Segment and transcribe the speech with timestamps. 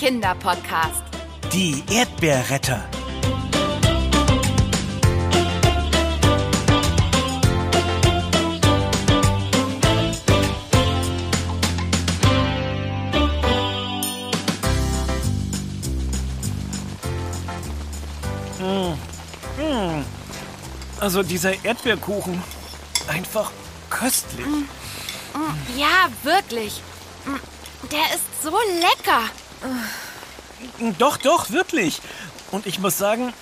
[0.00, 1.02] Kinderpodcast.
[1.52, 2.88] Die Erdbeerretter.
[20.98, 22.42] Also dieser Erdbeerkuchen,
[23.06, 23.50] einfach
[23.90, 24.46] köstlich.
[25.76, 26.80] Ja, wirklich.
[27.90, 29.24] Der ist so lecker.
[30.98, 32.00] Doch, doch, wirklich.
[32.50, 33.32] Und ich muss sagen,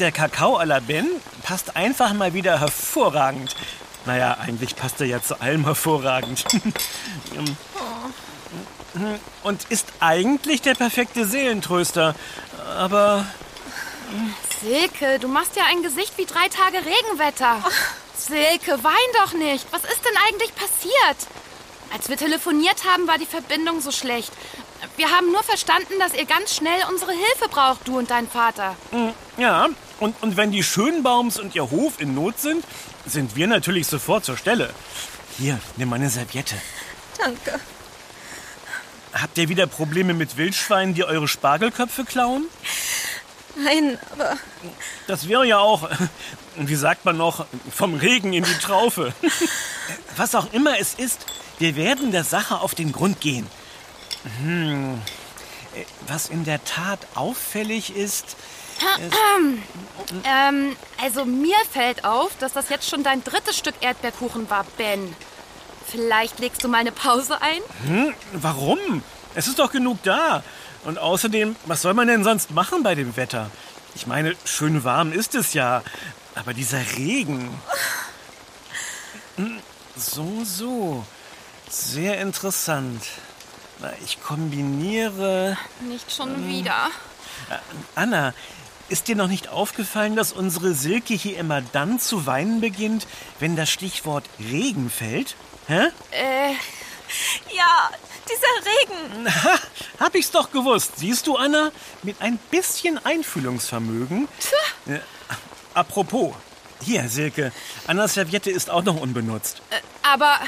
[0.00, 1.06] der Kakao à la Ben
[1.42, 3.54] passt einfach mal wieder hervorragend.
[4.06, 6.44] Naja, eigentlich passt er ja zu allem hervorragend.
[9.42, 12.14] Und ist eigentlich der perfekte Seelentröster.
[12.78, 13.26] Aber
[14.62, 17.62] Silke, du machst ja ein Gesicht wie drei Tage Regenwetter.
[18.16, 19.66] Silke, wein doch nicht.
[19.70, 21.28] Was ist denn eigentlich passiert?
[21.92, 24.32] Als wir telefoniert haben, war die Verbindung so schlecht.
[24.96, 28.76] Wir haben nur verstanden, dass ihr ganz schnell unsere Hilfe braucht, du und dein Vater.
[29.36, 29.68] ja,
[30.00, 32.64] und, und wenn die Schönbaums und ihr Hof in Not sind,
[33.06, 34.70] sind wir natürlich sofort zur Stelle.
[35.38, 36.54] Hier, nimm meine Serviette.
[37.18, 37.60] Danke.
[39.12, 42.46] Habt ihr wieder Probleme mit Wildschweinen, die eure Spargelköpfe klauen?
[43.56, 44.36] Nein, aber
[45.06, 45.88] Das wäre ja auch,
[46.56, 49.14] wie sagt man noch, vom Regen in die Traufe.
[50.16, 51.24] Was auch immer es ist,
[51.58, 53.46] wir werden der Sache auf den Grund gehen.
[54.42, 55.00] Hm.
[56.06, 58.36] Was in der Tat auffällig ist,
[60.24, 65.14] Ähm, also mir fällt auf, dass das jetzt schon dein drittes Stück Erdbeerkuchen war, Ben.
[65.88, 67.60] Vielleicht legst du mal eine Pause ein?
[67.86, 69.02] hm, warum?
[69.34, 70.42] Es ist doch genug da.
[70.84, 73.50] Und außerdem, was soll man denn sonst machen bei dem Wetter?
[73.94, 75.82] Ich meine, schön warm ist es ja,
[76.34, 77.48] aber dieser Regen.
[79.36, 79.58] Hm,
[79.96, 81.04] So, so.
[81.70, 83.02] Sehr interessant.
[83.80, 85.56] Na, ich kombiniere.
[85.80, 86.90] Nicht schon wieder.
[87.94, 88.32] Anna,
[88.88, 93.06] ist dir noch nicht aufgefallen, dass unsere Silke hier immer dann zu weinen beginnt,
[93.40, 95.36] wenn das Stichwort Regen fällt?
[95.66, 95.88] Hä?
[96.12, 96.52] Äh,
[97.54, 97.90] ja,
[98.24, 99.44] dieser Regen.
[99.44, 99.58] Ha,
[100.00, 100.92] hab ich's doch gewusst.
[100.96, 101.70] Siehst du, Anna?
[102.02, 104.28] Mit ein bisschen Einfühlungsvermögen.
[104.86, 105.00] Äh,
[105.74, 106.34] apropos.
[106.82, 107.52] Hier, Silke.
[107.86, 109.62] Annas Serviette ist auch noch unbenutzt.
[110.02, 110.38] aber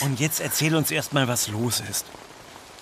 [0.00, 2.06] Und jetzt erzähl uns erst mal, was los ist.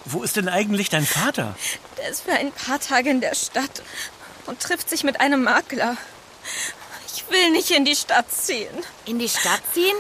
[0.05, 1.55] Wo ist denn eigentlich dein Vater?
[1.99, 3.83] Der ist für ein paar Tage in der Stadt
[4.47, 5.97] und trifft sich mit einem Makler.
[7.15, 8.69] Ich will nicht in die Stadt ziehen.
[9.05, 9.97] in die Stadt ziehen?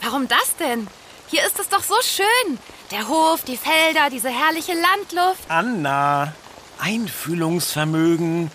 [0.00, 0.86] Warum das denn?
[1.28, 2.58] Hier ist es doch so schön.
[2.90, 5.42] Der Hof, die Felder, diese herrliche Landluft.
[5.48, 6.34] Anna,
[6.78, 8.50] Einfühlungsvermögen.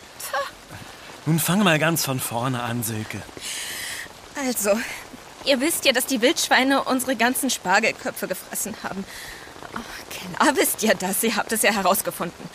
[1.26, 3.22] Nun fang mal ganz von vorne an, Silke.
[4.46, 4.80] Also,
[5.48, 9.06] ihr wisst ja, dass die Wildschweine unsere ganzen Spargelköpfe gefressen haben.
[9.74, 12.50] Oh, klar wisst ihr das, ihr habt es ja herausgefunden.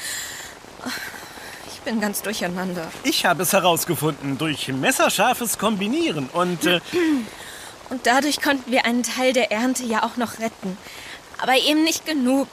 [1.73, 2.91] Ich bin ganz durcheinander.
[3.03, 6.81] Ich habe es herausgefunden durch messerscharfes Kombinieren und äh,
[7.93, 10.79] Und dadurch konnten wir einen Teil der Ernte ja auch noch retten.
[11.43, 12.49] Aber eben nicht genug.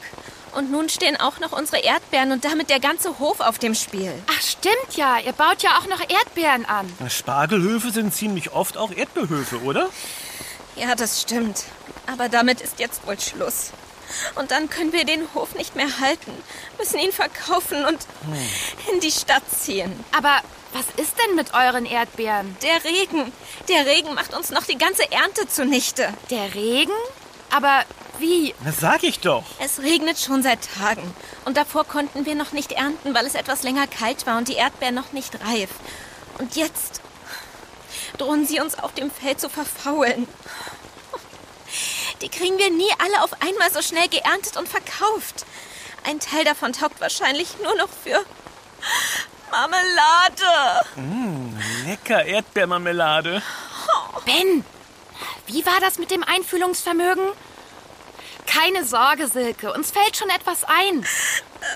[0.54, 4.12] Und nun stehen auch noch unsere Erdbeeren und damit der ganze Hof auf dem Spiel.
[4.30, 5.16] Ach, stimmt ja.
[5.24, 6.92] Ihr baut ja auch noch Erdbeeren an.
[7.08, 9.88] Spargelhöfe sind ziemlich oft auch Erdbeerhöfe, oder?
[10.76, 11.64] Ja, das stimmt.
[12.06, 13.70] Aber damit ist jetzt wohl Schluss.
[14.34, 16.32] Und dann können wir den Hof nicht mehr halten,
[16.78, 17.98] müssen ihn verkaufen und
[18.92, 19.92] in die Stadt ziehen.
[20.16, 20.40] Aber
[20.72, 22.56] was ist denn mit euren Erdbeeren?
[22.62, 23.32] Der Regen,
[23.68, 26.12] der Regen macht uns noch die ganze Ernte zunichte.
[26.30, 26.92] Der Regen?
[27.50, 27.84] Aber
[28.18, 28.54] wie?
[28.64, 29.44] Das sag ich doch.
[29.58, 31.02] Es regnet schon seit Tagen.
[31.44, 34.54] Und davor konnten wir noch nicht ernten, weil es etwas länger kalt war und die
[34.54, 35.70] Erdbeeren noch nicht reif.
[36.38, 37.00] Und jetzt
[38.18, 40.26] drohen sie uns auf dem Feld zu verfaulen.
[42.22, 45.46] Die kriegen wir nie alle auf einmal so schnell geerntet und verkauft.
[46.04, 48.24] Ein Teil davon taugt wahrscheinlich nur noch für
[49.50, 50.86] Marmelade.
[51.86, 53.42] Lecker Erdbeermarmelade.
[54.24, 54.64] Ben,
[55.46, 57.24] wie war das mit dem Einfühlungsvermögen?
[58.46, 59.72] Keine Sorge, Silke.
[59.72, 61.06] Uns fällt schon etwas ein.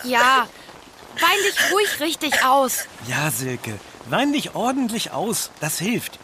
[0.04, 0.46] Ja,
[1.20, 2.87] wein dich ruhig richtig aus.
[3.06, 5.50] Ja, Silke, wein dich ordentlich aus.
[5.60, 6.19] Das hilft.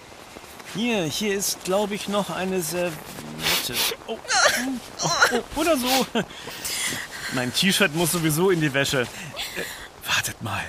[0.74, 3.74] Hier, hier ist, glaube ich, noch eine Serviette.
[4.06, 4.16] Oh,
[5.02, 6.06] oh, oh, oder so.
[7.32, 9.02] Mein T-Shirt muss sowieso in die Wäsche.
[9.02, 10.64] Äh, wartet mal.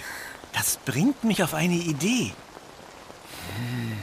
[0.53, 2.33] Das bringt mich auf eine Idee.
[3.55, 3.99] Hm.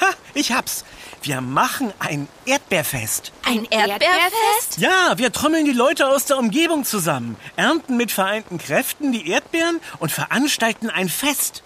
[0.00, 0.84] Ha, ich hab's.
[1.22, 3.32] Wir machen ein Erdbeerfest.
[3.44, 4.78] Ein Erdbeerfest?
[4.78, 9.80] Ja, wir trommeln die Leute aus der Umgebung zusammen, ernten mit vereinten Kräften die Erdbeeren
[10.00, 11.62] und veranstalten ein Fest.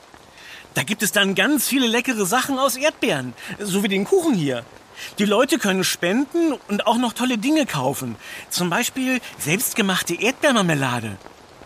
[0.77, 4.63] Da gibt es dann ganz viele leckere Sachen aus Erdbeeren, so wie den Kuchen hier.
[5.19, 8.17] Die Leute können spenden und auch noch tolle Dinge kaufen.
[8.51, 11.17] Zum Beispiel selbstgemachte Erdbeermarmelade.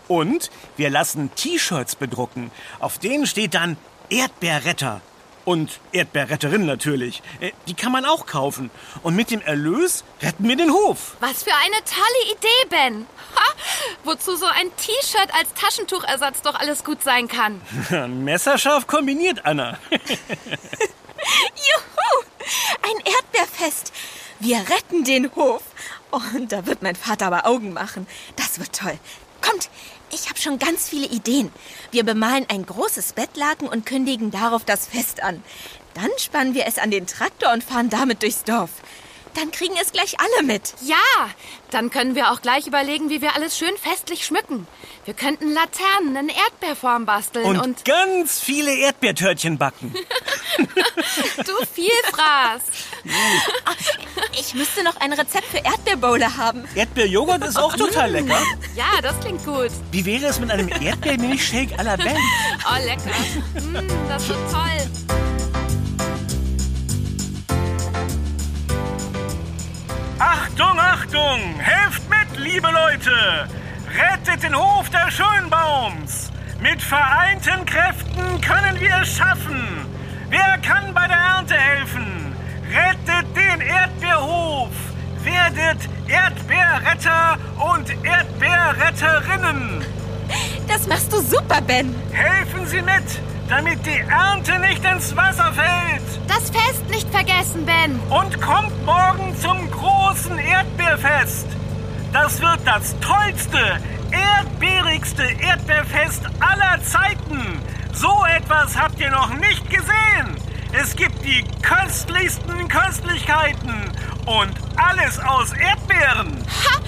[0.07, 2.51] Und wir lassen T-Shirts bedrucken.
[2.79, 3.75] Auf denen steht dann
[4.09, 5.01] Erdbeerretter.
[5.43, 7.23] Und Erdbeerretterin natürlich.
[7.39, 8.69] Äh, Die kann man auch kaufen.
[9.01, 11.15] Und mit dem Erlös retten wir den Hof.
[11.19, 13.07] Was für eine tolle Idee, Ben.
[13.35, 13.53] Ha,
[14.03, 17.59] wozu so ein T-Shirt als Taschentuchersatz doch alles gut sein kann.
[18.23, 19.79] Messerscharf kombiniert, Anna.
[19.89, 19.99] Juhu!
[22.83, 23.91] Ein Erdbeerfest.
[24.39, 25.61] Wir retten den Hof.
[26.11, 28.07] Oh, und da wird mein Vater aber Augen machen.
[28.35, 28.97] Das wird toll.
[29.41, 29.69] Kommt,
[30.13, 31.51] ich habe schon ganz viele Ideen.
[31.91, 35.43] Wir bemalen ein großes Bettlaken und kündigen darauf das Fest an.
[35.93, 38.69] Dann spannen wir es an den Traktor und fahren damit durchs Dorf.
[39.35, 40.73] Dann kriegen es gleich alle mit.
[40.81, 40.97] Ja,
[41.69, 44.67] dann können wir auch gleich überlegen, wie wir alles schön festlich schmücken.
[45.05, 49.93] Wir könnten Laternen in Erdbeerform basteln Und, und, ganz viele Erdbeertörtchen backen.
[51.37, 52.61] du Vielfraß.
[54.39, 56.65] Ich müsste noch ein Rezept für Erdbeerbowle haben.
[56.75, 58.39] Erdbeerjoghurt ist auch total lecker.
[58.75, 59.71] Ja, das klingt gut.
[59.91, 62.17] Wie wäre es mit einem Erdbeermilchshake à la Ben?
[62.69, 63.61] Oh, lecker.
[63.61, 65.40] Mm, das wird toll.
[71.11, 71.59] Achtung!
[71.59, 73.47] Helft mit, liebe Leute!
[73.97, 76.31] Rettet den Hof der Schönbaums!
[76.61, 79.85] Mit vereinten Kräften können wir es schaffen!
[80.29, 82.35] Wer kann bei der Ernte helfen?
[82.69, 84.69] Rettet den Erdbeerhof!
[85.23, 87.37] Werdet Erdbeerretter
[87.73, 89.85] und Erdbeerretterinnen!
[90.67, 91.93] Das machst du super, Ben.
[92.13, 93.19] Helfen Sie mit,
[93.51, 96.01] damit die Ernte nicht ins Wasser fällt!
[96.29, 97.99] Das Fest nicht vergessen, Ben.
[98.09, 101.47] und kommt morgen zum großen Erdbeerfest.
[102.13, 103.59] Das wird das tollste,
[104.11, 107.61] erdbeerigste Erdbeerfest aller Zeiten.
[107.93, 110.37] So etwas habt ihr noch nicht gesehen.
[110.71, 113.91] Es gibt die köstlichsten Köstlichkeiten
[114.27, 116.37] und alles aus Erdbeeren.
[116.47, 116.79] Ha!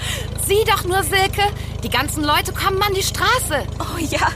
[0.46, 1.42] Sieh doch nur, Silke.
[1.82, 3.66] Die ganzen Leute kommen an die Straße.
[3.78, 4.28] Oh ja,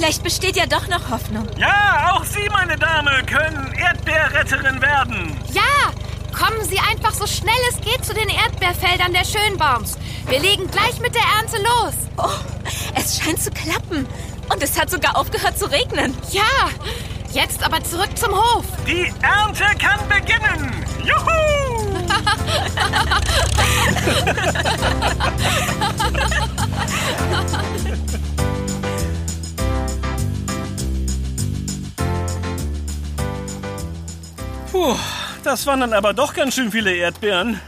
[0.00, 1.46] vielleicht besteht ja doch noch Hoffnung.
[1.58, 5.36] Ja, auch Sie, meine Dame, können Erdbeerretterin werden.
[5.52, 5.92] Ja,
[6.34, 9.98] kommen Sie einfach so schnell es geht zu den Erdbeerfeldern der Schönbaums.
[10.26, 11.92] Wir legen gleich mit der Ernte los.
[12.16, 12.30] Oh,
[12.98, 14.06] es scheint zu klappen.
[14.50, 16.16] Und es hat sogar aufgehört zu regnen.
[16.30, 16.70] Ja,
[17.34, 18.64] jetzt aber zurück zum Hof.
[18.86, 20.82] Die Ernte kann beginnen.
[21.04, 21.98] Juhu!
[34.70, 34.94] Puh,
[35.42, 37.60] das waren dann aber doch ganz schön viele Erdbeeren.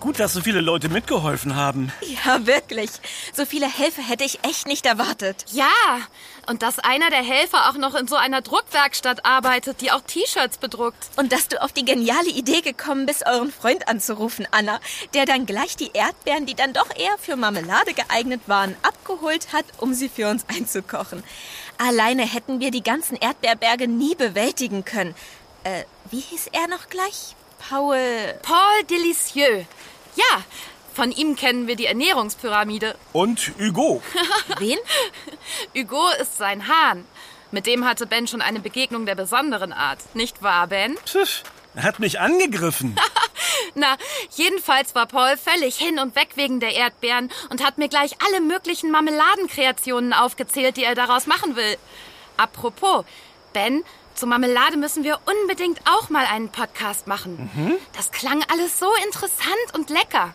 [0.00, 1.92] Gut, dass so viele Leute mitgeholfen haben.
[2.26, 2.90] Ja, wirklich.
[3.32, 5.44] So viele Helfer hätte ich echt nicht erwartet.
[5.52, 5.70] Ja,
[6.48, 10.58] und dass einer der Helfer auch noch in so einer Druckwerkstatt arbeitet, die auch T-Shirts
[10.58, 11.08] bedruckt.
[11.16, 14.80] Und dass du auf die geniale Idee gekommen bist, euren Freund anzurufen, Anna,
[15.14, 19.64] der dann gleich die Erdbeeren, die dann doch eher für Marmelade geeignet waren, abgeholt hat,
[19.78, 21.22] um sie für uns einzukochen.
[21.78, 25.14] Alleine hätten wir die ganzen Erdbeerberge nie bewältigen können.
[25.64, 27.34] Äh, wie hieß er noch gleich?
[27.68, 28.34] Paul.
[28.42, 29.66] Paul Delicieux.
[30.14, 30.44] Ja,
[30.92, 32.94] von ihm kennen wir die Ernährungspyramide.
[33.12, 34.02] Und Hugo.
[34.58, 34.78] Wen?
[35.74, 37.04] Hugo ist sein Hahn.
[37.50, 39.98] Mit dem hatte Ben schon eine Begegnung der besonderen Art.
[40.14, 40.96] Nicht wahr, Ben?
[41.06, 41.42] Pfiff,
[41.74, 42.96] er hat mich angegriffen.
[43.74, 43.96] Na,
[44.36, 48.40] jedenfalls war Paul völlig hin und weg wegen der Erdbeeren und hat mir gleich alle
[48.40, 51.76] möglichen Marmeladenkreationen aufgezählt, die er daraus machen will.
[52.36, 53.04] Apropos,
[53.52, 57.80] Ben, zur Marmelade müssen wir unbedingt auch mal einen Podcast machen.
[57.96, 60.34] Das klang alles so interessant und lecker.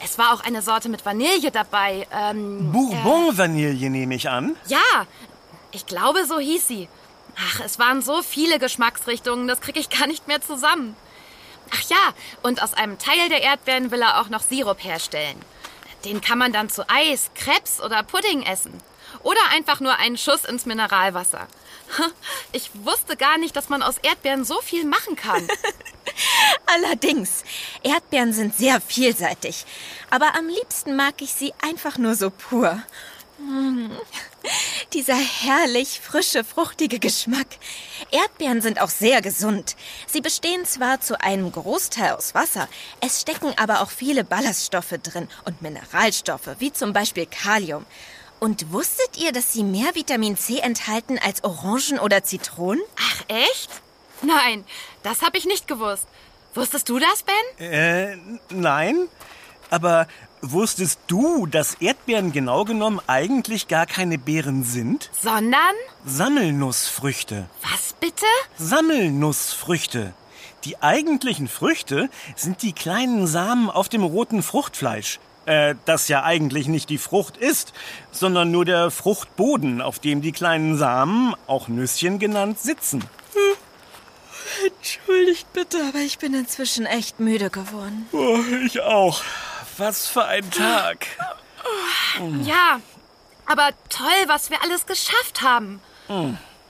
[0.00, 2.06] Es war auch eine Sorte mit Vanille dabei.
[2.12, 4.56] Ähm, Bourbon-Vanille nehme ich an.
[4.66, 5.06] ja,
[5.72, 6.88] ich glaube, so hieß sie.
[7.36, 10.96] Ach, es waren so viele Geschmacksrichtungen, das kriege ich gar nicht mehr zusammen.
[11.70, 15.36] Ach ja, und aus einem Teil der Erdbeeren will er auch noch Sirup herstellen.
[16.04, 18.72] Den kann man dann zu Eis, Krebs oder Pudding essen.
[19.22, 21.46] Oder einfach nur einen Schuss ins Mineralwasser.
[22.52, 25.46] Ich wusste gar nicht, dass man aus Erdbeeren so viel machen kann.
[26.66, 27.44] Allerdings,
[27.82, 29.66] Erdbeeren sind sehr vielseitig.
[30.10, 32.82] Aber am liebsten mag ich sie einfach nur so pur.
[33.38, 33.90] Mm.
[34.94, 37.46] Dieser herrlich frische, fruchtige Geschmack.
[38.10, 39.76] Erdbeeren sind auch sehr gesund.
[40.06, 42.68] Sie bestehen zwar zu einem Großteil aus Wasser,
[43.00, 47.84] es stecken aber auch viele Ballaststoffe drin und Mineralstoffe, wie zum Beispiel Kalium.
[48.40, 52.82] Und wusstet ihr, dass sie mehr Vitamin C enthalten als Orangen oder Zitronen?
[52.96, 53.70] Ach, echt?
[54.22, 54.64] Nein,
[55.02, 56.06] das habe ich nicht gewusst.
[56.54, 57.66] Wusstest du das, Ben?
[57.66, 58.16] Äh,
[58.50, 59.08] nein.
[59.70, 60.06] Aber
[60.40, 65.10] wusstest du, dass Erdbeeren genau genommen eigentlich gar keine Beeren sind?
[65.20, 65.74] Sondern?
[66.06, 67.48] Sammelnussfrüchte.
[67.62, 68.26] Was bitte?
[68.56, 70.14] Sammelnussfrüchte.
[70.64, 75.20] Die eigentlichen Früchte sind die kleinen Samen auf dem roten Fruchtfleisch.
[75.48, 77.72] Äh, das ja eigentlich nicht die Frucht ist,
[78.10, 83.02] sondern nur der Fruchtboden, auf dem die kleinen Samen, auch Nüsschen genannt, sitzen.
[84.66, 88.06] Entschuldigt bitte, aber ich bin inzwischen echt müde geworden.
[88.12, 89.22] Oh, ich auch.
[89.78, 91.06] Was für ein Tag.
[92.42, 92.80] Ja,
[93.46, 95.80] aber toll, was wir alles geschafft haben.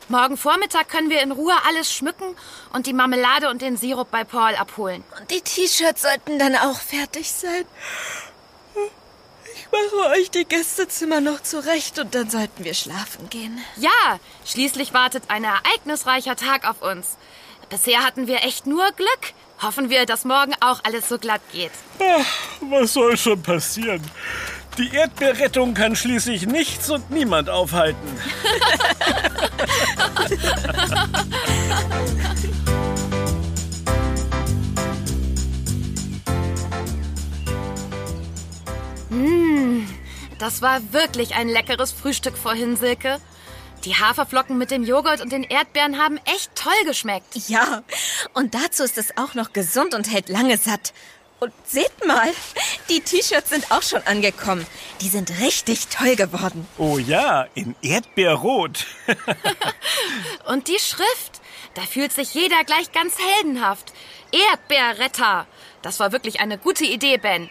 [0.09, 2.37] Morgen Vormittag können wir in Ruhe alles schmücken
[2.73, 5.03] und die Marmelade und den Sirup bei Paul abholen.
[5.19, 7.65] Und die T-Shirts sollten dann auch fertig sein.
[9.71, 13.59] Ich mache euch die Gästezimmer noch zurecht und dann sollten wir schlafen gehen.
[13.77, 17.17] Ja, schließlich wartet ein ereignisreicher Tag auf uns.
[17.69, 19.35] Bisher hatten wir echt nur Glück.
[19.61, 21.73] Hoffen wir, dass morgen auch alles so glatt geht.
[22.01, 22.27] Ach,
[22.61, 24.03] was soll schon passieren?
[24.79, 27.99] Die Erdbeerrettung kann schließlich nichts und niemand aufhalten.
[40.49, 43.21] Das war wirklich ein leckeres Frühstück vorhin, Silke.
[43.85, 47.37] Die Haferflocken mit dem Joghurt und den Erdbeeren haben echt toll geschmeckt.
[47.49, 47.83] Ja,
[48.33, 50.95] und dazu ist es auch noch gesund und hält lange satt.
[51.39, 52.33] Und seht mal,
[52.89, 54.67] die T-Shirts sind auch schon angekommen.
[55.03, 56.67] Die sind richtig toll geworden.
[56.79, 58.87] Oh ja, in Erdbeerrot.
[60.47, 61.43] Und die Schrift,
[61.75, 63.93] da fühlt sich jeder gleich ganz heldenhaft.
[64.33, 65.47] Erdbeerretter.
[65.83, 67.51] Das war wirklich eine gute Idee, Ben.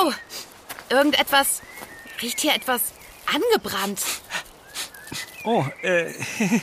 [0.00, 0.12] Oh,
[0.90, 1.62] irgendetwas.
[2.22, 2.80] Riecht hier etwas
[3.32, 4.00] angebrannt.
[5.44, 6.12] Oh, äh,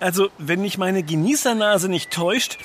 [0.00, 2.58] also wenn mich meine Genießernase nicht täuscht,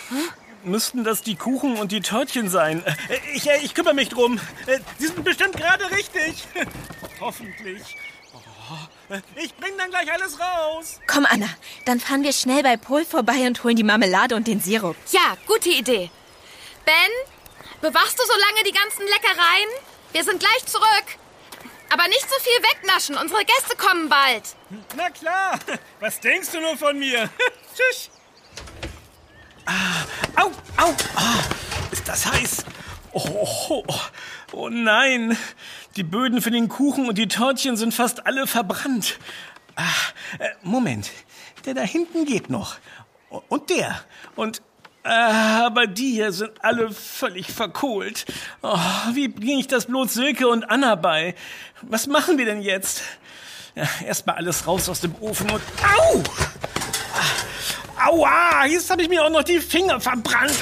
[0.64, 2.84] müssten das die Kuchen und die Törtchen sein.
[2.86, 2.94] Äh,
[3.34, 4.40] Ich, äh, ich kümmere mich drum.
[4.68, 6.44] Äh, Sie sind bestimmt gerade richtig.
[7.20, 7.82] Hoffentlich.
[8.34, 11.00] Oh, äh, Ich bring dann gleich alles raus.
[11.08, 11.48] Komm, Anna,
[11.86, 14.96] dann fahren wir schnell bei Pol vorbei und holen die Marmelade und den Sirup.
[15.12, 16.10] Ja, gute Idee.
[16.86, 17.12] Ben,
[17.82, 19.70] bewachst du so lange die ganzen Leckereien?
[20.12, 21.18] Wir sind gleich zurück.
[21.90, 23.18] Aber nicht so viel wegnaschen.
[23.18, 24.44] Unsere Gäste kommen bald.
[24.96, 25.60] Na klar.
[26.00, 27.30] Was denkst du nur von mir?
[27.76, 28.10] Tschüss.
[29.66, 30.96] Ah, au, au.
[31.16, 31.44] Ah,
[31.92, 32.66] ist das heiß?
[33.12, 33.22] Oh,
[33.70, 34.00] oh, oh,
[34.54, 35.38] oh nein.
[35.98, 39.20] Die Böden für den Kuchen und die Törtchen sind fast alle verbrannt.
[39.76, 39.84] Ah,
[40.40, 41.10] äh, Moment.
[41.66, 42.78] Der da hinten geht noch.
[43.30, 44.02] Und der.
[44.36, 44.62] Und
[45.04, 48.26] aber die hier sind alle völlig verkohlt.
[48.62, 48.78] Oh,
[49.14, 51.36] wie bringe ich das bloß Silke und Anna bei?
[51.82, 53.02] Was machen wir denn jetzt?
[53.76, 55.62] Ja, Erstmal alles raus aus dem Ofen und...
[55.98, 56.24] Au!
[58.04, 58.66] Aua!
[58.66, 60.54] Jetzt habe ich mir auch noch die Finger verbrannt.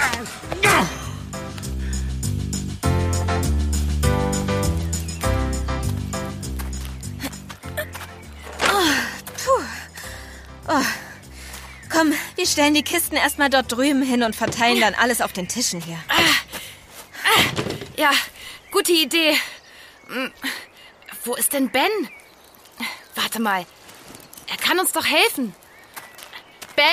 [10.67, 10.83] Ah.
[11.89, 15.49] Komm, wir stellen die Kisten erstmal dort drüben hin und verteilen dann alles auf den
[15.49, 15.99] Tischen hier.
[17.97, 18.11] Ja,
[18.71, 19.37] gute Idee.
[20.07, 20.31] Hm,
[21.25, 21.91] Wo ist denn Ben?
[23.15, 23.65] Warte mal.
[24.47, 25.53] Er kann uns doch helfen.
[26.77, 26.85] Ben?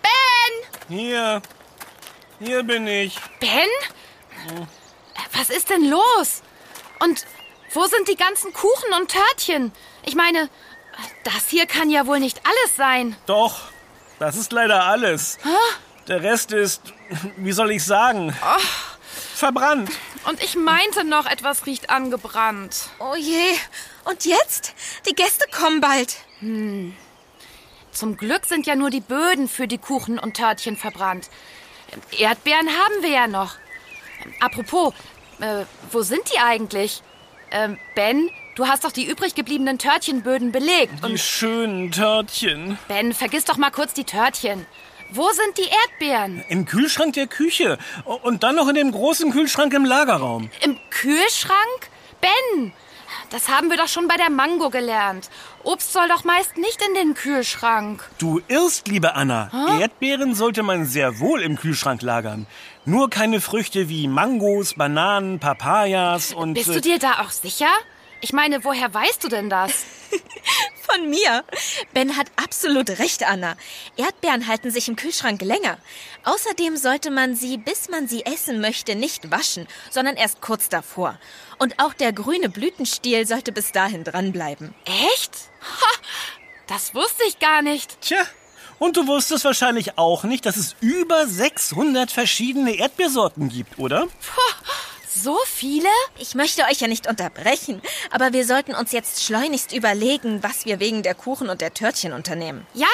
[0.00, 0.96] Ben?
[0.96, 1.42] Hier.
[2.40, 3.18] Hier bin ich.
[3.40, 3.68] Ben?
[5.34, 6.40] Was ist denn los?
[7.00, 7.26] Und
[7.74, 9.72] wo sind die ganzen Kuchen und Törtchen?
[10.06, 10.48] Ich meine,
[11.24, 13.14] das hier kann ja wohl nicht alles sein.
[13.26, 13.60] Doch,
[14.18, 15.38] das ist leider alles.
[16.06, 16.82] Der Rest ist,
[17.36, 18.34] wie soll ich sagen,
[19.34, 19.90] verbrannt.
[20.26, 22.88] Und ich meinte noch, etwas riecht angebrannt.
[22.98, 23.54] Oh je.
[24.04, 24.74] Und jetzt?
[25.08, 26.16] Die Gäste kommen bald.
[27.92, 31.28] Zum Glück sind ja nur die Böden für die Kuchen und Törtchen verbrannt.
[32.16, 33.54] Erdbeeren haben wir ja noch.
[34.40, 34.94] Apropos,
[35.40, 37.02] äh, wo sind die eigentlich?
[37.50, 40.92] Ähm, ben, du hast doch die übrig gebliebenen Törtchenböden belegt.
[41.06, 42.78] Die schönen Törtchen.
[42.88, 44.66] Ben, vergiss doch mal kurz die Törtchen.
[45.10, 46.44] Wo sind die Erdbeeren?
[46.48, 47.78] Im Kühlschrank der Küche.
[48.22, 50.50] Und dann noch in dem großen Kühlschrank im Lagerraum.
[50.60, 51.88] Im Kühlschrank?
[52.20, 52.72] Ben,
[53.30, 55.30] das haben wir doch schon bei der Mango gelernt.
[55.62, 58.06] Obst soll doch meist nicht in den Kühlschrank.
[58.18, 59.50] Du irrst, liebe Anna.
[59.80, 62.46] Erdbeeren sollte man sehr wohl im Kühlschrank lagern.
[62.84, 66.54] Nur keine Früchte wie Mangos, Bananen, Papayas und...
[66.54, 67.70] Bist äh, du dir da auch sicher?
[68.20, 69.84] Ich meine, woher weißt du denn das?
[70.82, 71.44] Von mir.
[71.92, 73.56] Ben hat absolut recht, Anna.
[73.96, 75.78] Erdbeeren halten sich im Kühlschrank länger.
[76.24, 81.18] Außerdem sollte man sie, bis man sie essen möchte, nicht waschen, sondern erst kurz davor.
[81.58, 84.74] Und auch der grüne Blütenstiel sollte bis dahin dranbleiben.
[84.84, 85.32] Echt?
[85.60, 85.98] Ha,
[86.66, 88.00] das wusste ich gar nicht.
[88.00, 88.24] Tja,
[88.78, 94.06] und du wusstest wahrscheinlich auch nicht, dass es über 600 verschiedene Erdbeersorten gibt, oder?
[95.22, 95.88] So viele?
[96.18, 100.78] Ich möchte euch ja nicht unterbrechen, aber wir sollten uns jetzt schleunigst überlegen, was wir
[100.78, 102.66] wegen der Kuchen und der Törtchen unternehmen.
[102.74, 102.86] Ja,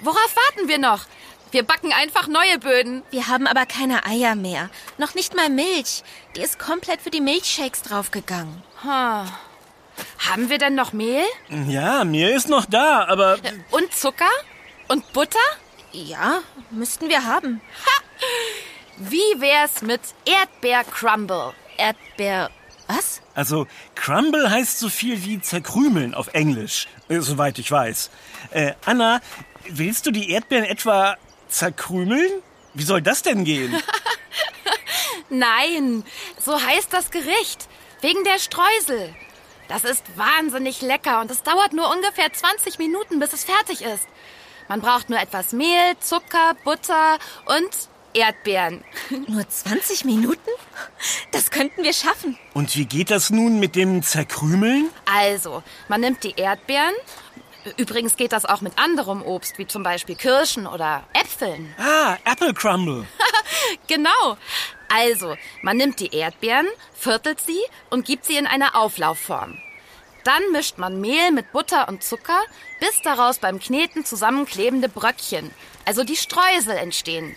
[0.00, 1.06] worauf warten wir noch?
[1.52, 3.02] Wir backen einfach neue Böden.
[3.10, 4.70] Wir haben aber keine Eier mehr.
[4.98, 6.02] Noch nicht mal Milch.
[6.34, 8.62] Die ist komplett für die Milchshakes draufgegangen.
[8.80, 9.30] Hm.
[10.30, 11.24] Haben wir denn noch Mehl?
[11.68, 13.38] Ja, mir ist noch da, aber
[13.70, 14.30] Und Zucker?
[14.88, 15.38] Und Butter?
[15.92, 16.40] Ja,
[16.70, 17.60] müssten wir haben.
[18.98, 21.54] Wie wär's mit Erdbeer-Crumble?
[21.76, 22.50] Erdbeer.
[22.88, 23.22] Was?
[23.34, 28.10] also Crumble heißt so viel wie zerkrümeln auf Englisch, äh, soweit ich weiß.
[28.50, 29.20] Äh, Anna,
[29.68, 31.16] willst du die Erdbeeren etwa
[31.48, 32.30] zerkrümeln?
[32.74, 33.74] Wie soll das denn gehen?
[35.30, 36.04] Nein,
[36.38, 37.68] so heißt das Gericht.
[38.00, 39.14] Wegen der Streusel.
[39.68, 44.06] Das ist wahnsinnig lecker und es dauert nur ungefähr 20 Minuten, bis es fertig ist.
[44.68, 47.70] Man braucht nur etwas Mehl, Zucker, Butter und
[48.14, 48.84] Erdbeeren.
[49.28, 50.50] Nur 20 Minuten?
[51.30, 52.38] Das könnten wir schaffen.
[52.54, 54.90] Und wie geht das nun mit dem Zerkrümeln?
[55.04, 56.94] Also, man nimmt die Erdbeeren.
[57.76, 61.74] Übrigens geht das auch mit anderem Obst, wie zum Beispiel Kirschen oder Äpfeln.
[61.78, 63.06] Ah, Apple Crumble.
[63.86, 64.36] Genau.
[64.88, 69.58] Also, man nimmt die Erdbeeren, viertelt sie und gibt sie in eine Auflaufform.
[70.24, 72.40] Dann mischt man Mehl mit Butter und Zucker,
[72.80, 75.50] bis daraus beim Kneten zusammenklebende Bröckchen,
[75.84, 77.34] also die Streusel, entstehen.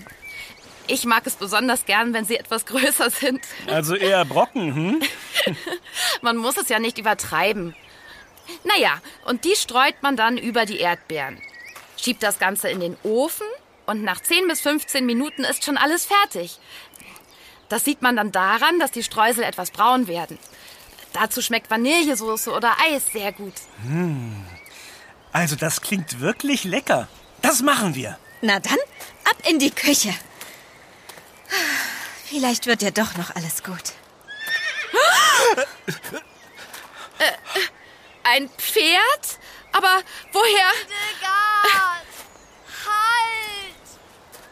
[0.87, 3.41] Ich mag es besonders gern, wenn sie etwas größer sind.
[3.67, 5.03] Also eher Brocken, hm?
[6.21, 7.75] Man muss es ja nicht übertreiben.
[8.63, 11.41] Naja, und die streut man dann über die Erdbeeren.
[11.97, 13.47] Schiebt das Ganze in den Ofen
[13.87, 16.59] und nach 10 bis 15 Minuten ist schon alles fertig.
[17.69, 20.37] Das sieht man dann daran, dass die Streusel etwas braun werden.
[21.13, 23.53] Dazu schmeckt Vanillesoße oder Eis sehr gut.
[25.31, 27.07] Also das klingt wirklich lecker.
[27.41, 28.19] Das machen wir.
[28.41, 28.77] Na dann,
[29.23, 30.13] ab in die Küche.
[32.25, 33.93] Vielleicht wird ja doch noch alles gut.
[38.23, 39.39] Ein Pferd?
[39.71, 40.71] Aber woher?
[40.87, 42.05] Hildegard!
[42.85, 43.85] Halt!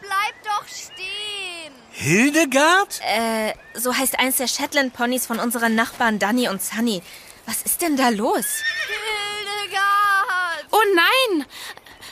[0.00, 1.72] Bleib doch stehen!
[1.90, 3.00] Hildegard?
[3.02, 7.02] Äh, so heißt eins der Shetland-Ponys von unseren Nachbarn Danny und Sunny.
[7.46, 8.44] Was ist denn da los?
[8.86, 10.13] Hildegard!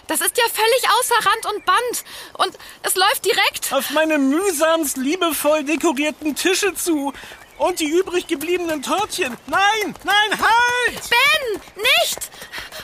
[0.03, 0.07] Oh!
[0.09, 2.05] Das ist ja völlig außer Rand und Band.
[2.35, 3.73] Und es läuft direkt.
[3.73, 7.13] Auf meine mühsamst liebevoll dekorierten Tische zu.
[7.59, 9.37] Und die übrig gebliebenen Törtchen.
[9.47, 11.11] Nein, nein, halt!
[11.11, 12.19] Ben, nicht!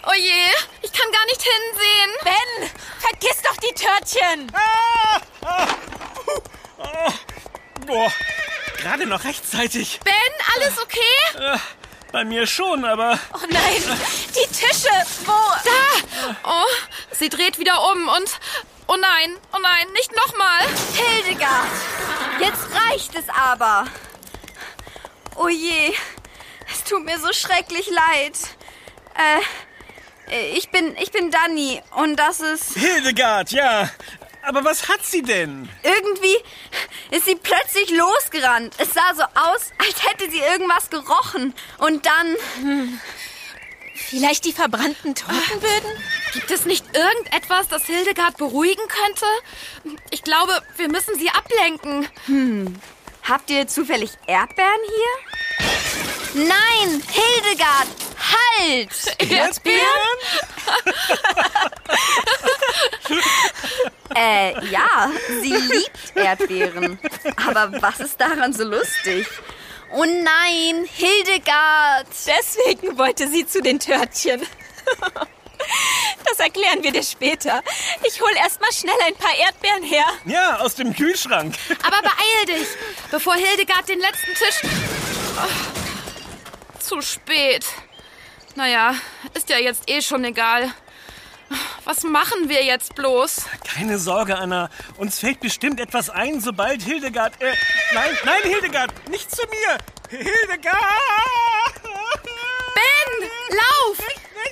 [0.06, 0.30] Oh je,
[0.82, 2.10] ich kann gar nicht hinsehen.
[2.22, 4.52] Ben, vergiss doch die Törtchen!
[4.52, 5.66] Ah, ah,
[6.78, 7.12] ah.
[7.86, 8.12] Boah,
[8.76, 9.98] gerade noch rechtzeitig.
[10.04, 10.14] Ben,
[10.54, 11.54] alles okay?
[11.54, 11.58] Äh,
[12.12, 13.98] bei mir schon, aber Oh nein,
[14.30, 14.90] die Tische!
[15.24, 15.32] Wo?
[15.64, 16.36] Da!
[16.44, 16.64] Oh,
[17.12, 18.30] sie dreht wieder um und.
[18.86, 20.60] Oh nein, oh nein, nicht nochmal.
[20.94, 21.68] Hildegard!
[22.40, 23.86] Jetzt reicht es aber!
[25.36, 25.94] Oh je,
[26.72, 28.38] es tut mir so schrecklich leid.
[29.14, 29.40] Äh,
[30.54, 32.74] ich bin, ich bin Dani und das ist...
[32.74, 33.88] Hildegard, ja.
[34.42, 35.68] Aber was hat sie denn?
[35.82, 36.36] Irgendwie
[37.10, 38.74] ist sie plötzlich losgerannt.
[38.78, 41.54] Es sah so aus, als hätte sie irgendwas gerochen.
[41.78, 42.36] Und dann...
[43.94, 45.90] Vielleicht die verbrannten Tortenböden?
[46.32, 49.26] Gibt es nicht irgendetwas, das Hildegard beruhigen könnte?
[50.10, 52.08] Ich glaube, wir müssen sie ablenken.
[53.28, 56.46] Habt ihr zufällig Erdbeeren hier?
[56.46, 58.90] Nein, Hildegard, halt!
[59.30, 60.18] Erdbeeren?
[64.14, 65.10] Äh, ja,
[65.42, 66.98] sie liebt Erdbeeren.
[67.46, 69.26] Aber was ist daran so lustig?
[69.92, 72.06] Oh nein, Hildegard!
[72.26, 74.42] Deswegen wollte sie zu den Törtchen.
[76.24, 77.62] Das erklären wir dir später.
[78.04, 80.06] Ich hol erst mal schnell ein paar Erdbeeren her.
[80.24, 81.54] Ja, aus dem Kühlschrank.
[81.82, 82.68] Aber beeil dich,
[83.10, 84.62] bevor Hildegard den letzten Tisch.
[85.36, 87.64] Oh, zu spät.
[88.58, 88.92] Naja,
[89.34, 90.68] ist ja jetzt eh schon egal.
[91.84, 93.42] Was machen wir jetzt bloß?
[93.62, 94.68] Keine Sorge, Anna.
[94.96, 97.40] Uns fällt bestimmt etwas ein, sobald Hildegard.
[97.40, 97.52] Äh,
[97.94, 99.78] nein, nein, Hildegard, nicht zu mir.
[100.10, 100.74] Hildegard!
[102.74, 103.98] Ben, lauf!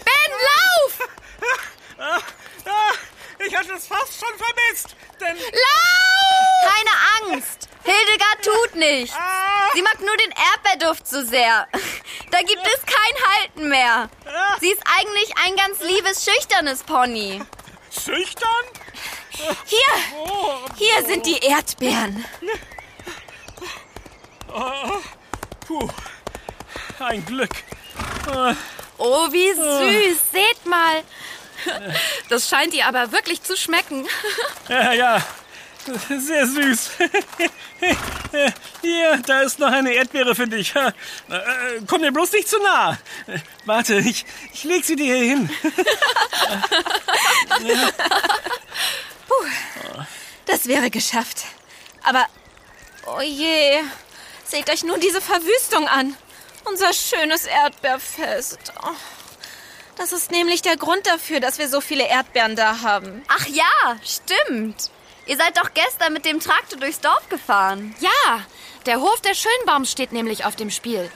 [0.05, 1.09] Ben, lauf!
[1.99, 2.21] Ah,
[2.67, 2.93] ah,
[3.45, 4.95] ich hatte es fast schon vermisst.
[5.21, 5.37] Denn.
[5.37, 6.75] Lauf!
[6.77, 7.66] Keine Angst!
[7.87, 9.17] Hildegard tut nichts.
[9.17, 11.67] Ah, Sie mag nur den Erdbeerduft so sehr.
[12.31, 14.09] Da gibt es kein Halten mehr.
[14.61, 17.41] Sie ist eigentlich ein ganz liebes, schüchternes Pony.
[17.93, 18.49] schüchtern?
[19.31, 19.79] Hier,
[20.19, 22.25] Oh, hier sind die Erdbeeren.
[25.67, 25.89] puh.
[26.99, 27.51] Ein Glück.
[28.33, 28.55] Ah,
[28.99, 30.19] Oh, wie süß.
[30.33, 31.03] Seht mal.
[32.31, 34.07] Das scheint ihr aber wirklich zu schmecken.
[34.69, 35.23] Ja, ja.
[36.09, 36.91] Sehr süß.
[38.83, 40.75] Hier, da ist noch eine Erdbeere für dich.
[40.75, 40.93] Äh,
[41.87, 42.99] Komm dir bloß nicht zu nah.
[43.65, 45.51] Warte, ich, ich leg sie dir hier hin.
[50.67, 51.45] es wäre geschafft.
[52.03, 52.27] Aber,
[53.07, 53.81] oh je,
[54.45, 56.17] seht euch nur diese Verwüstung an.
[56.65, 58.73] Unser schönes Erdbeerfest.
[58.83, 58.91] Oh,
[59.97, 63.23] das ist nämlich der Grund dafür, dass wir so viele Erdbeeren da haben.
[63.29, 64.91] Ach ja, stimmt.
[65.27, 67.95] Ihr seid doch gestern mit dem Traktor durchs Dorf gefahren.
[68.01, 68.41] Ja,
[68.87, 71.11] der Hof der Schönbaums steht nämlich auf dem Spiel.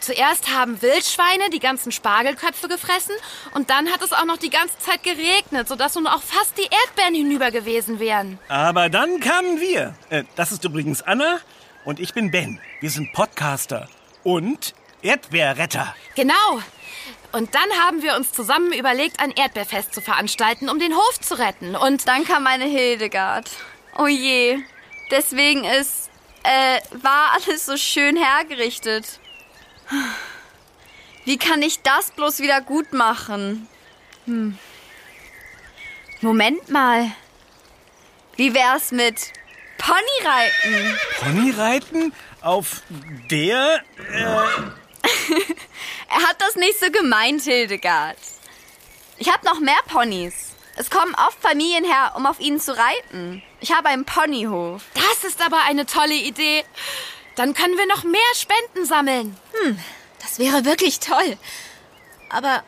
[0.00, 3.14] Zuerst haben Wildschweine die ganzen Spargelköpfe gefressen
[3.54, 6.62] und dann hat es auch noch die ganze Zeit geregnet, sodass nun auch fast die
[6.86, 8.38] Erdbeeren hinüber gewesen wären.
[8.48, 9.94] Aber dann kamen wir.
[10.08, 11.38] Äh, das ist übrigens Anna
[11.84, 12.58] und ich bin Ben.
[12.80, 13.88] Wir sind Podcaster
[14.24, 15.94] und Erdbeerretter.
[16.14, 16.62] Genau.
[17.32, 21.38] Und dann haben wir uns zusammen überlegt, ein Erdbeerfest zu veranstalten, um den Hof zu
[21.38, 21.76] retten.
[21.76, 23.48] Und Dann kam meine Hildegard.
[23.96, 24.58] Oh je.
[25.10, 26.10] Deswegen ist,
[26.42, 29.20] äh, war alles so schön hergerichtet.
[31.24, 33.68] Wie kann ich das bloß wieder gut machen?
[34.26, 34.58] Hm.
[36.20, 37.10] Moment mal.
[38.36, 39.32] Wie wär's mit
[39.78, 40.98] Ponyreiten?
[41.20, 42.82] Ponyreiten auf
[43.30, 43.82] der.
[46.10, 48.16] Er hat das nicht so gemeint, Hildegard.
[49.16, 50.50] Ich habe noch mehr Ponys.
[50.76, 53.42] Es kommen oft Familien her, um auf ihnen zu reiten.
[53.60, 54.82] Ich habe einen Ponyhof.
[54.94, 56.64] das ist aber eine tolle Idee.
[57.36, 59.36] Dann können wir noch mehr Spenden sammeln.
[60.20, 61.38] Das wäre wirklich toll.
[62.28, 62.62] Aber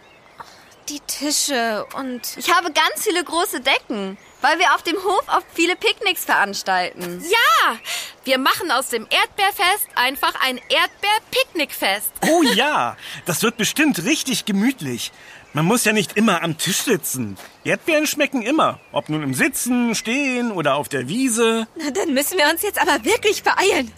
[0.88, 2.36] die Tische und...
[2.36, 7.24] Ich habe ganz viele große Decken, weil wir auf dem Hof oft viele Picknicks veranstalten.
[7.28, 7.76] Ja,
[8.24, 12.12] wir machen aus dem Erdbeerfest einfach ein Erdbeerpicknickfest.
[12.28, 15.12] Oh ja, das wird bestimmt richtig gemütlich.
[15.54, 17.36] Man muss ja nicht immer am Tisch sitzen.
[17.62, 18.80] Erdbeeren schmecken immer.
[18.90, 21.66] Ob nun im Sitzen, Stehen oder auf der Wiese.
[21.76, 23.92] Na, dann müssen wir uns jetzt aber wirklich beeilen.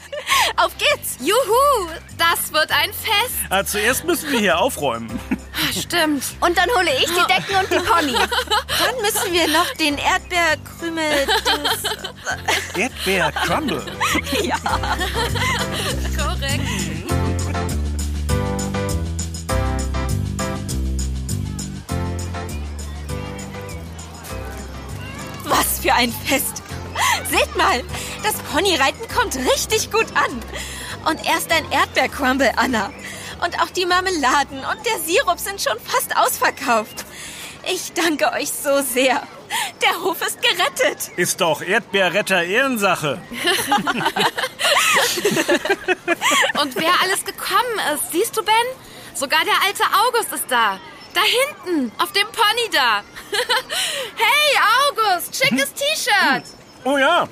[0.56, 1.16] Auf geht's!
[1.20, 3.34] Juhu, das wird ein Fest.
[3.50, 5.20] Ah, zuerst müssen wir hier aufräumen.
[5.72, 6.24] Stimmt.
[6.40, 8.28] Und dann hole ich die Decken und die Ponys.
[8.78, 11.26] Dann müssen wir noch den Erdbeerkrümel...
[12.76, 13.84] Erdbeer-Crumble.
[16.16, 16.60] Korrekt.
[25.44, 26.62] Was für ein Fest!
[27.30, 27.82] Seht mal,
[28.22, 30.40] das Ponyreiten kommt richtig gut an.
[31.10, 32.90] Und erst ein Erdbeercrumble, Anna.
[33.42, 37.04] Und auch die Marmeladen und der Sirup sind schon fast ausverkauft.
[37.72, 39.22] Ich danke euch so sehr.
[39.82, 41.10] Der Hof ist gerettet.
[41.16, 43.20] Ist doch Erdbeerretter Ehrensache.
[46.60, 48.54] Und wer alles gekommen ist, siehst du, Ben?
[49.14, 50.78] Sogar der alte August ist da.
[51.14, 53.02] Da hinten, auf dem Pony da.
[54.16, 54.58] hey,
[54.90, 56.44] August, schickes T-Shirt.
[56.84, 57.28] Oh ja.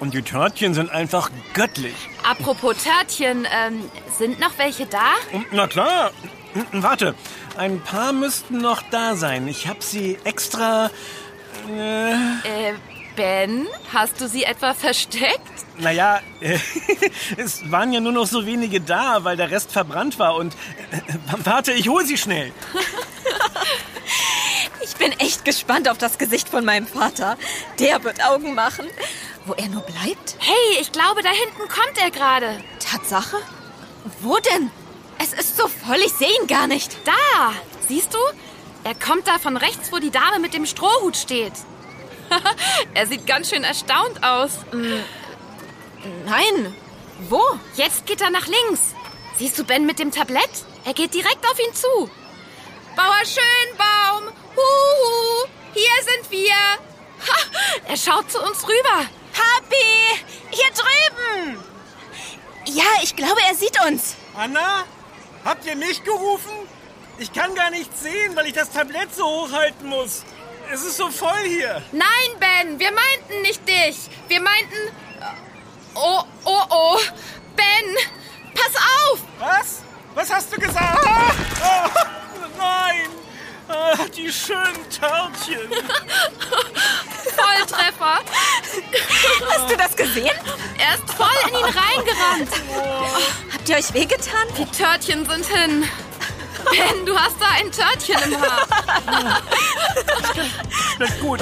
[0.00, 1.94] Und die Törtchen sind einfach göttlich.
[2.28, 5.12] Apropos Törtchen, ähm, sind noch welche da?
[5.52, 6.10] Na klar.
[6.72, 7.14] Warte,
[7.58, 9.46] ein paar müssten noch da sein.
[9.48, 10.90] Ich habe sie extra.
[11.70, 12.74] Äh, Äh,
[13.16, 15.40] Ben, hast du sie etwa versteckt?
[15.78, 16.58] naja, äh,
[17.38, 20.36] es waren ja nur noch so wenige da, weil der Rest verbrannt war.
[20.36, 20.54] Und
[20.90, 22.52] äh, warte, ich hole sie schnell.
[24.82, 27.36] Ich bin echt gespannt auf das Gesicht von meinem Vater.
[27.80, 28.86] Der wird Augen machen.
[29.46, 30.36] Wo er nur bleibt?
[30.40, 32.60] Hey, ich glaube, da hinten kommt er gerade.
[32.80, 33.36] Tatsache?
[34.20, 34.72] Wo denn?
[35.18, 36.96] Es ist so voll, ich sehe ihn gar nicht.
[37.04, 37.52] Da,
[37.86, 38.18] siehst du?
[38.82, 41.52] Er kommt da von rechts, wo die Dame mit dem Strohhut steht.
[42.94, 44.58] er sieht ganz schön erstaunt aus.
[46.24, 46.74] Nein.
[47.28, 47.42] Wo?
[47.76, 48.94] Jetzt geht er nach links.
[49.38, 50.50] Siehst du Ben mit dem Tablett?
[50.84, 52.10] Er geht direkt auf ihn zu.
[52.96, 56.54] Bauer Schönbaum, huhu, hier sind wir.
[56.54, 59.06] Ha, er schaut zu uns rüber.
[59.68, 60.24] Papi!
[60.50, 61.62] Hier drüben!
[62.66, 64.16] Ja, ich glaube, er sieht uns.
[64.36, 64.84] Anna,
[65.44, 66.52] habt ihr mich gerufen?
[67.18, 70.24] Ich kann gar nichts sehen, weil ich das Tablett so hochhalten muss.
[70.72, 71.82] Es ist so voll hier.
[71.92, 72.06] Nein,
[72.40, 73.96] Ben, wir meinten nicht dich.
[74.28, 74.76] Wir meinten...
[75.94, 76.98] Oh, oh, oh.
[77.54, 77.96] Ben,
[78.54, 79.20] pass auf.
[79.38, 79.82] Was?
[80.14, 81.06] Was hast du gesagt?
[81.06, 83.08] Ah, oh, nein!
[83.68, 85.68] Ah, die schönen Törtchen.
[87.36, 88.20] Volltreffer.
[89.48, 90.30] Hast du das gesehen?
[90.78, 92.50] Er ist voll in ihn reingerannt.
[93.52, 94.46] Habt ihr euch wehgetan?
[94.58, 95.84] Die Törtchen sind hin.
[96.70, 99.42] Ben, du hast da ein Törtchen im Haar.
[100.98, 101.40] Na gut.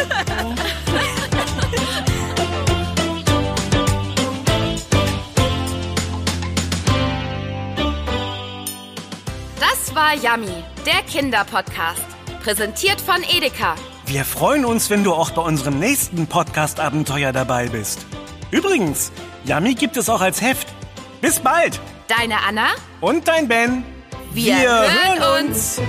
[9.60, 12.02] Das war Yummy, der Kinderpodcast.
[12.42, 13.74] Präsentiert von Edeka.
[14.06, 18.04] Wir freuen uns, wenn du auch bei unserem nächsten Podcast-Abenteuer dabei bist.
[18.54, 19.10] Übrigens,
[19.44, 20.68] Yummy gibt es auch als Heft.
[21.20, 21.80] Bis bald.
[22.06, 22.68] Deine Anna.
[23.00, 23.82] Und dein Ben.
[24.32, 25.80] Wir hören uns.